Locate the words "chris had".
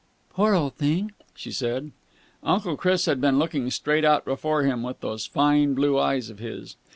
2.75-3.21